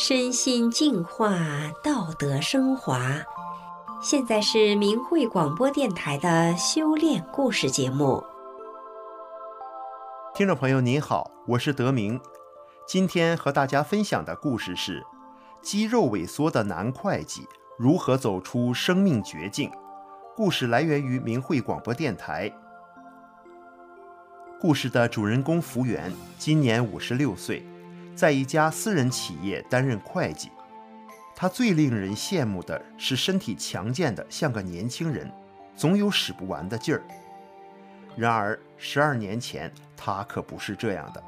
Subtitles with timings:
[0.00, 1.36] 身心净化，
[1.82, 3.16] 道德升华。
[4.00, 8.22] 现在是明慧广播电台的修炼故事节目。
[10.36, 12.20] 听众朋友您好，我是德明。
[12.86, 15.04] 今天和大家分享的故事是：
[15.60, 19.68] 肌肉萎缩的男会计如何走出生命绝境。
[20.36, 22.48] 故事来源于明慧广播电台。
[24.60, 27.66] 故事的主人公福原今年五十六岁。
[28.18, 30.50] 在一家私人企业担任会计，
[31.36, 35.30] 他最令人羡慕的是身体强健的像个年轻人，
[35.76, 37.00] 总有使不完的劲儿。
[38.16, 41.22] 然而十二年前他可不是这样的。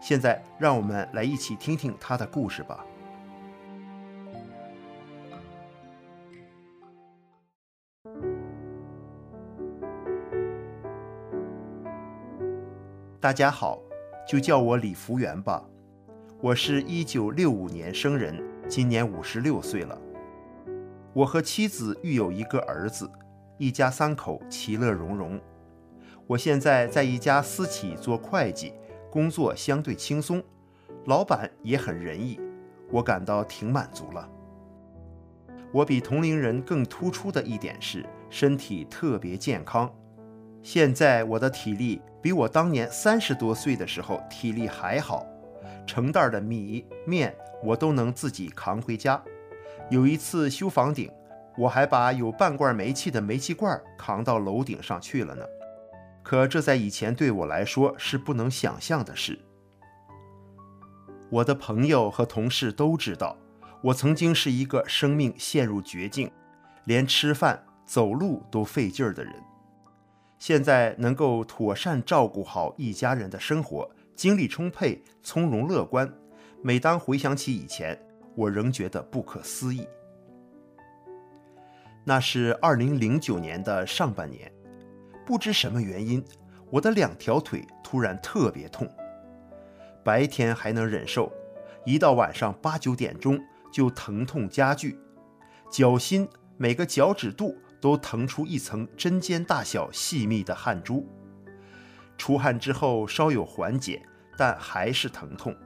[0.00, 2.84] 现在让我们来一起听听他的故事吧。
[13.20, 13.78] 大家好，
[14.26, 15.62] 就叫我李福源吧。
[16.42, 18.36] 我是一九六五年生人，
[18.68, 19.96] 今年五十六岁了。
[21.12, 23.08] 我和妻子育有一个儿子，
[23.58, 25.40] 一家三口其乐融融。
[26.26, 28.74] 我现在在一家私企做会计，
[29.08, 30.42] 工作相对轻松，
[31.04, 32.40] 老板也很仁义，
[32.90, 34.28] 我感到挺满足了。
[35.70, 39.88] 我比同龄人更突出的一点是身体特别健康。
[40.60, 45.24] 现在我的体力比我当年三十多岁的时候体力还好。
[45.86, 49.22] 成袋的米面我都能自己扛回家。
[49.90, 51.10] 有一次修房顶，
[51.58, 55.44] 我还把有半罐煤气的煤气罐扛到楼顶上去了呢。
[56.22, 59.38] 可这在以前对我来说是不能想象的事。
[61.30, 63.36] 我的朋友和同事都知道，
[63.82, 66.30] 我曾经是一个生命陷入绝境，
[66.84, 69.34] 连吃饭走路都费劲儿的人。
[70.38, 73.90] 现在能够妥善照顾好一家人的生活。
[74.14, 76.12] 精力充沛，从容乐观。
[76.62, 77.98] 每当回想起以前，
[78.36, 79.86] 我仍觉得不可思议。
[82.04, 84.52] 那是二零零九年的上半年，
[85.24, 86.24] 不知什么原因，
[86.70, 88.88] 我的两条腿突然特别痛。
[90.04, 91.32] 白天还能忍受，
[91.84, 93.40] 一到晚上八九点钟
[93.72, 94.98] 就疼痛加剧，
[95.70, 101.08] 脚心每个脚趾肚都腾出一层针尖大小细密的汗珠。
[102.16, 104.02] 出汗之后稍有缓解，
[104.36, 105.56] 但还是疼痛，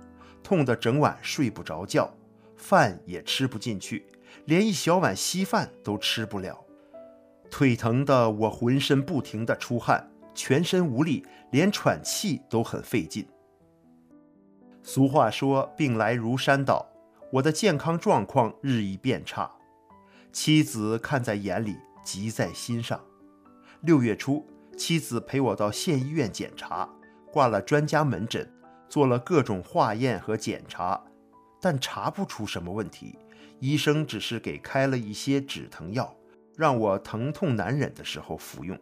[0.42, 2.12] 痛得整晚睡不着觉，
[2.56, 4.06] 饭也吃不进去，
[4.46, 6.64] 连一小碗稀饭都吃不了。
[7.50, 13.26] 腿疼得我浑身不停地出汗，全身无力，连喘气都很费劲。
[14.82, 16.86] 俗话说病来如山倒，
[17.32, 19.50] 我的健康状况日益变差，
[20.32, 23.00] 妻子看在眼里，急在心上。
[23.82, 24.46] 六月初。
[24.76, 26.88] 妻子陪我到县医院检查，
[27.32, 28.48] 挂了专家门诊，
[28.88, 31.02] 做了各种化验和检查，
[31.60, 33.18] 但查不出什么问题。
[33.58, 36.14] 医生只是给开了一些止疼药，
[36.56, 38.78] 让我疼痛难忍的时候服用。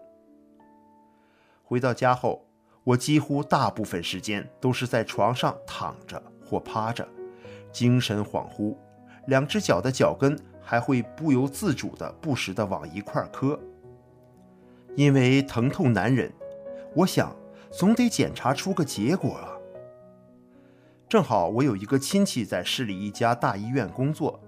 [1.62, 2.44] 回到家后，
[2.82, 7.08] 我几乎大部分时间都是在床上躺着或趴着，
[7.72, 8.76] 精神恍惚，
[9.28, 13.58] 两只脚的脚跟还会不由自主地不时地往一块磕。
[14.96, 16.32] 因为疼痛难忍，
[16.94, 17.34] 我想
[17.70, 19.50] 总得检查出个结果啊。
[21.08, 24.40] 正好我有一个亲戚在市里一家大医院工作，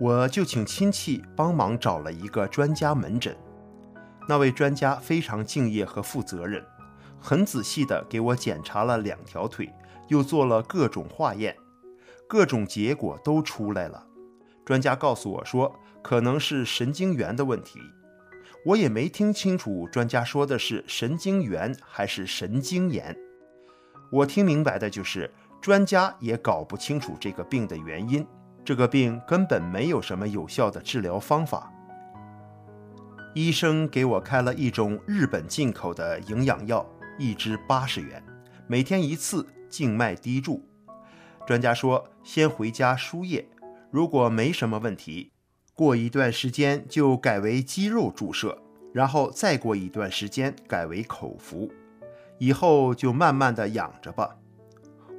[0.00, 3.36] 我就请亲戚帮忙找了一个专家门诊。
[4.28, 6.62] 那位专家非常敬业和负责任，
[7.18, 9.72] 很仔细地给我检查了两条腿，
[10.08, 11.56] 又做了各种化验，
[12.26, 14.06] 各种结果都出来了。
[14.66, 17.80] 专家告诉我说，可能是神经元的问题。
[18.68, 23.16] 我也没听清楚专家说的是神经元还是神经炎。
[24.12, 28.26] 我听明白的就是专家也搞不清楚这个病的原因。
[28.62, 31.72] 这个病根本没有什么有效的治疗方法。
[33.34, 36.86] 医生给我开了一种日本进口的营养药，
[37.18, 38.22] 一支八十元，
[38.66, 40.62] 每天一次，静脉滴注。
[41.46, 43.48] 专家说先回家输液，
[43.90, 45.32] 如果没什么问题。
[45.78, 48.58] 过一段时间就改为肌肉注射，
[48.92, 51.70] 然后再过一段时间改为口服，
[52.38, 54.36] 以后就慢慢的养着吧。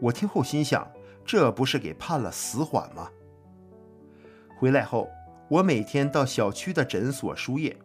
[0.01, 0.85] 我听后心想，
[1.23, 3.09] 这不是给判了死缓吗？
[4.57, 5.09] 回来后，
[5.47, 7.77] 我每天到小区的诊所输液，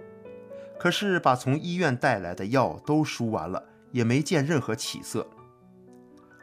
[0.77, 3.62] 可是把从医院带来的药都输完了，
[3.93, 5.25] 也没见任何起色。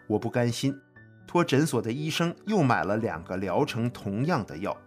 [0.07, 0.74] 我不甘心，
[1.27, 4.77] 托诊所的医生又买了两个疗程同样的药。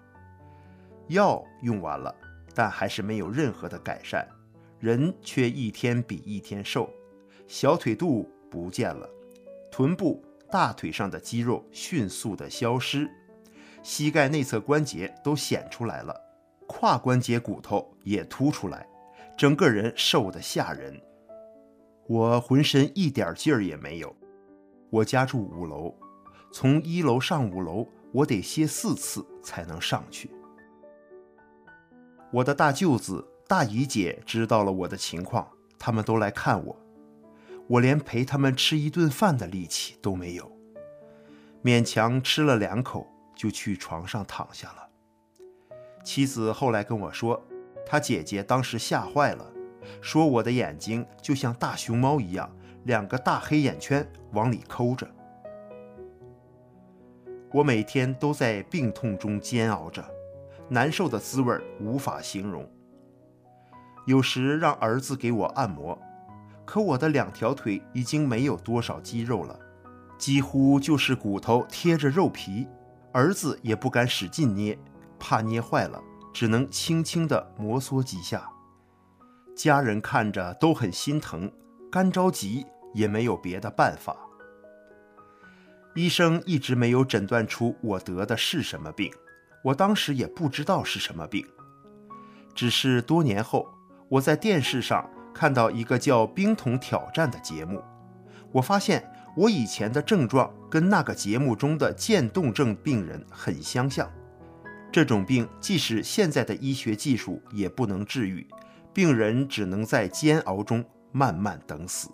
[1.09, 2.15] 药用完了，
[2.55, 4.27] 但还是没有任何的改善，
[4.79, 6.89] 人却一天比一天瘦，
[7.47, 9.09] 小腿肚不见了，
[9.71, 13.11] 臀部、大腿上的肌肉迅速的消失，
[13.83, 16.19] 膝盖内侧关节都显出来了，
[16.67, 18.87] 胯关节骨头也凸出来，
[19.37, 20.99] 整个人瘦得吓人。
[22.07, 24.15] 我浑身一点劲儿也没有。
[24.91, 25.95] 我家住五楼，
[26.53, 30.31] 从一楼上五楼，我得歇四次才能上去。
[32.35, 35.49] 我的大舅子、大姨姐知道了我的情况，
[35.79, 36.77] 他们都来看我，
[37.69, 40.51] 我连陪他们吃一顿饭的力气都没有，
[41.63, 44.89] 勉强吃了两口就去床上躺下了。
[46.03, 47.41] 妻子后来跟我说，
[47.87, 49.53] 她姐姐当时吓坏了。
[50.01, 52.51] 说我的眼睛就像大熊猫一样，
[52.83, 55.09] 两个大黑眼圈往里抠着。
[57.53, 60.05] 我每天都在病痛中煎熬着，
[60.69, 62.69] 难受的滋味无法形容。
[64.07, 65.99] 有时让儿子给我按摩，
[66.65, 69.59] 可我的两条腿已经没有多少肌肉了，
[70.19, 72.67] 几乎就是骨头贴着肉皮。
[73.13, 74.77] 儿子也不敢使劲捏，
[75.21, 76.03] 怕捏坏了，
[76.33, 78.51] 只能轻轻地摩挲几下。
[79.57, 81.51] 家人看着都很心疼，
[81.93, 84.17] 干着急也没有别的办法。
[85.95, 89.13] 医生一直没有诊断出我得的是什么病，
[89.65, 91.45] 我当时也不知道是什么病。
[92.55, 93.67] 只是多年后，
[94.09, 97.83] 我在电视上看到一个叫《冰桶挑战》的节目，
[98.53, 104.09] 我发现我以前的症状跟那个节目中的渐冻症病人很相像。
[104.93, 108.47] 这种病即使现在的医学技术也不能治愈。
[108.93, 112.11] 病人只能在煎熬中慢慢等死。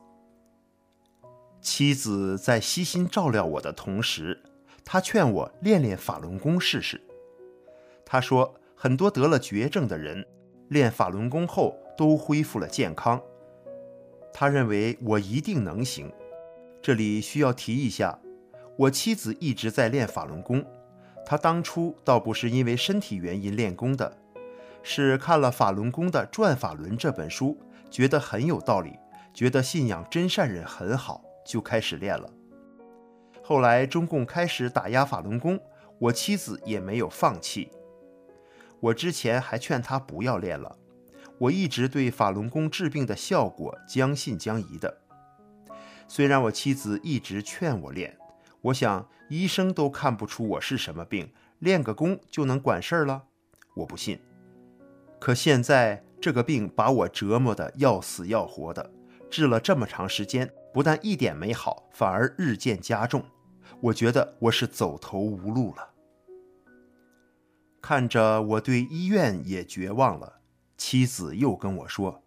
[1.61, 4.43] 妻子在悉心照料我的同时，
[4.82, 6.99] 她劝我练练法轮功试试。
[8.12, 10.27] 他说，很多得了绝症的人
[10.67, 13.23] 练法轮功后都恢复了健康。
[14.33, 16.12] 他认为我一定能行。
[16.83, 18.19] 这里需要提一下，
[18.77, 20.65] 我妻子一直在练法轮功，
[21.25, 24.12] 她当初倒不是因为身体原因练功的。
[24.83, 27.57] 是看了法轮功的《转法轮》这本书，
[27.93, 28.99] 觉得很有道理，
[29.33, 32.29] 觉得信仰真善忍很好，就开始练了。
[33.41, 35.61] 后来中共开始打压法轮功，
[36.01, 37.71] 我妻子也没有放弃。
[38.81, 40.77] 我之前还劝他不要练了，
[41.38, 44.99] 我一直对法轮功治病的效果将信将疑的。
[46.09, 48.17] 虽然我妻子一直劝我练，
[48.62, 53.25] 我想医生都看不出我是什么病，练个功就能管事儿了，
[53.75, 54.19] 我不信。
[55.19, 58.91] 可现在这个病把我折磨得要死要活的，
[59.31, 63.23] 治了这么长时间，不但一点没好，反而日渐加重。
[63.81, 65.90] 我觉得我是走投无路了。
[67.81, 70.41] 看着我对医院也绝望了，
[70.77, 72.23] 妻子又跟我说：“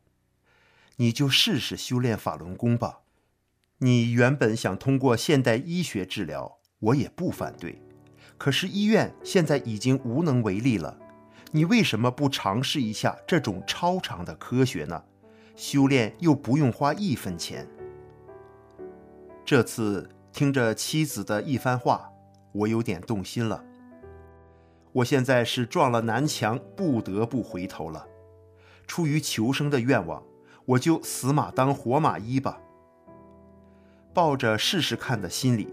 [0.97, 2.99] 你就试试修炼法轮功吧。
[3.79, 7.81] 你原本想通过现代医学治疗，我也不反对。
[8.37, 10.99] 可是医院现在已经无能为力了。”
[11.55, 15.03] 你为什么不尝试一下这种超常的科学呢？
[15.55, 17.67] 修炼又不用花一分钱。
[19.45, 22.09] 这次听着妻子的一番话，
[22.53, 23.63] 我有点动心了。
[24.93, 28.07] 我现在是撞了南墙，不得不回头了。
[28.87, 30.23] 出于求生的愿望，
[30.65, 32.61] 我就死马当活马医吧。
[34.13, 35.67] 抱着试试看的心理，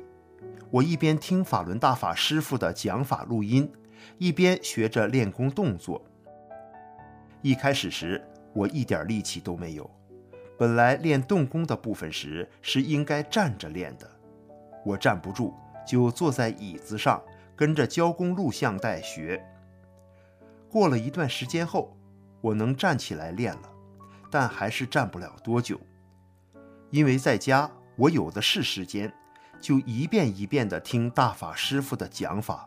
[0.71, 3.71] 我一边听法轮大法师傅的讲法录音。
[4.17, 6.03] 一边学着练功动作。
[7.43, 8.23] 一开始时，
[8.55, 9.89] 我一点力气都没有。
[10.59, 14.11] 本来练动功的部分时是应该站着练的，
[14.85, 15.53] 我站不住，
[15.87, 17.23] 就坐在椅子上
[17.61, 19.39] 跟着教功录像带学。
[20.71, 21.95] 过了一段时间后，
[22.41, 23.71] 我能站起来练了，
[24.31, 25.79] 但还是站不了多久。
[26.89, 29.13] 因为在家我有的是时间，
[29.61, 32.67] 就一遍一遍地听大法师父的讲法。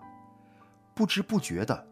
[0.94, 1.88] 不知不觉的，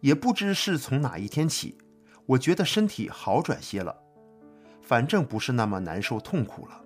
[0.00, 1.78] 也不知是从哪一天起，
[2.26, 3.96] 我觉得身体好转些了，
[4.82, 6.84] 反正不是那么难受痛苦了。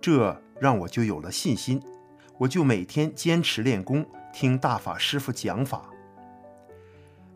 [0.00, 1.82] 这让我就有了信心，
[2.38, 4.02] 我就每天坚持练功，
[4.38, 5.88] 听大法师父讲法。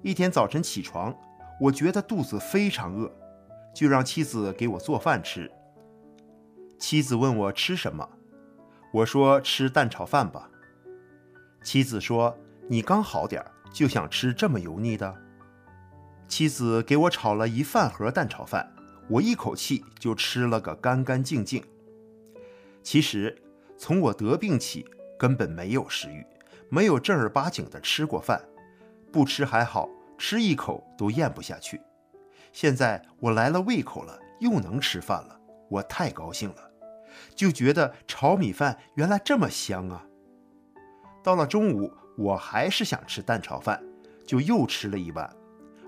[0.03, 1.17] 一天早晨起床，
[1.59, 3.11] 我觉得肚子非常饿，
[3.75, 5.51] 就让妻子给我做饭吃。
[6.79, 8.07] 妻子问我吃什么，
[8.93, 10.51] 我说吃蛋炒饭吧。
[11.63, 12.37] 妻子说。
[12.69, 15.17] 你刚好点儿，就想吃这么油腻的？
[16.29, 18.71] 妻子给我炒了一饭盒蛋炒饭，
[19.09, 21.65] 我一口气就吃了个干干净净。
[22.83, 23.43] 其实
[23.79, 24.87] 从我得病起，
[25.19, 26.25] 根本没有食欲，
[26.71, 28.43] 没有正儿八经的吃过饭，
[29.13, 31.81] 不吃还好，吃一口都咽不下去。
[32.53, 36.71] 现在我来了胃口了，又能吃饭了，我太高兴了，
[37.35, 40.07] 就觉得炒米饭原来这么香啊！
[41.23, 41.93] 到了中午。
[42.19, 43.83] 我还是想吃蛋炒饭，
[44.27, 45.35] 就又吃了一碗，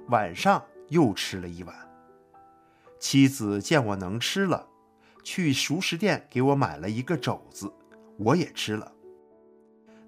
[0.09, 1.77] 晚上又吃了一碗。
[2.99, 4.67] 妻子见我能吃了，
[5.23, 7.71] 去熟食店给我买了一个肘子，
[8.17, 8.91] 我也吃了。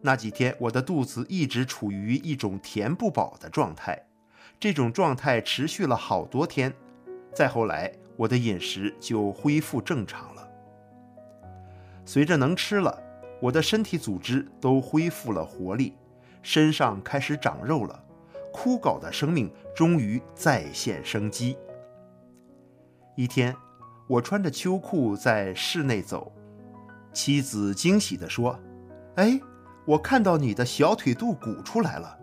[0.07, 3.99] 那几天我的肚子一直处于一种填不饱的状态，
[4.61, 6.71] 这种状态持续了好多天。
[7.33, 10.47] 再后来，我的饮食就恢复正常了。
[12.05, 13.03] 随着能吃了，
[13.41, 15.95] 我的身体组织都恢复了活力，
[16.43, 18.05] 身上开始长肉了，
[18.53, 21.57] 枯槁的生命终于再现生机。
[23.17, 23.57] 一天，
[24.07, 26.31] 我穿着秋裤在室内走，
[27.15, 28.61] 妻子惊喜地说
[29.17, 29.41] ：“哎，
[29.85, 32.19] 我看到你的小腿肚鼓出来了。”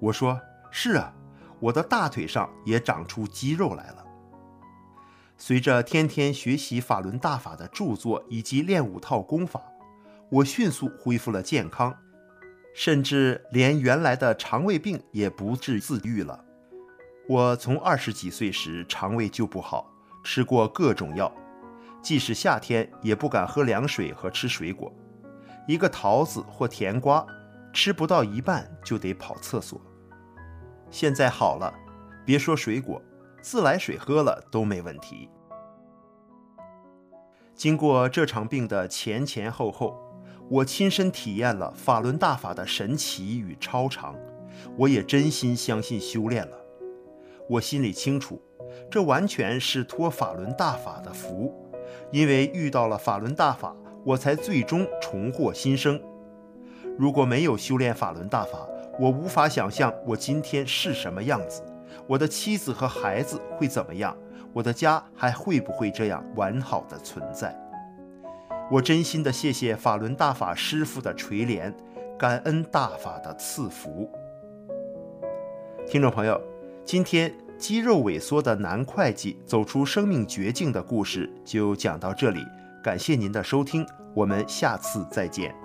[0.00, 0.40] 我说
[0.70, 1.12] ：“是啊，
[1.60, 4.04] 我的大腿上也长出肌肉来了。”
[5.36, 9.60] 随着天天学习法轮大法的著作以及练五套功法，
[10.30, 11.94] 我迅速恢复了健康，
[12.74, 16.44] 甚至连原来的肠胃病也不治自愈了。
[17.28, 19.90] 我从二十几岁时肠胃就不好，
[20.22, 21.32] 吃过各种药，
[22.00, 24.92] 即使夏天也不敢喝凉水和吃水果，
[25.66, 27.26] 一个桃子或甜瓜
[27.72, 29.80] 吃不到一半就得跑厕所。
[30.90, 31.72] 现在好了，
[32.24, 33.00] 别说水果。
[33.42, 35.28] 自来水喝了都没问题。
[37.54, 40.00] 经过这场病的前前后后，
[40.48, 44.16] 我亲身体验了法轮大法的神奇与超常，
[44.78, 46.56] 我也真心相信修炼了。
[47.50, 48.40] 我心里清楚，
[48.90, 51.54] 这完全是托法轮大法的福，
[52.10, 56.00] 因为遇到了法轮大法，我才最终重获新生。
[56.98, 58.68] 如果没有修炼法轮大法，
[59.00, 61.62] 我无法想象我今天是什么样子。
[62.06, 64.16] 我的妻子和孩子会怎么样？
[64.52, 67.58] 我的家还会不会这样完好的存在？
[68.70, 71.72] 我真心的谢谢法轮大法师父的垂怜，
[72.18, 74.08] 感恩大法的赐福。
[75.86, 76.40] 听众朋友，
[76.84, 82.40] 今天肌肉萎缩的男会计走出生命绝境的故事就讲到这里，
[82.84, 85.63] 感谢您的收听，我们下次再见。